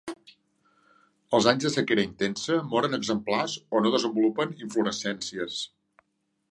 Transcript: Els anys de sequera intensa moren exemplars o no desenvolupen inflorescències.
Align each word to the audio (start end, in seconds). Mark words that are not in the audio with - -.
Els 1.39 1.49
anys 1.51 1.67
de 1.67 1.71
sequera 1.75 2.05
intensa 2.09 2.57
moren 2.73 2.99
exemplars 2.99 3.59
o 3.77 3.83
no 3.85 3.93
desenvolupen 3.99 4.59
inflorescències. 4.67 5.63